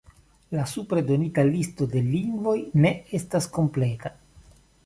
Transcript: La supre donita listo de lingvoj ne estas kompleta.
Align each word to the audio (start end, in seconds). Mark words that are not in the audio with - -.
La 0.59 0.63
supre 0.71 1.03
donita 1.09 1.43
listo 1.49 1.87
de 1.97 2.03
lingvoj 2.07 2.57
ne 2.87 2.95
estas 3.21 3.49
kompleta. 3.59 4.17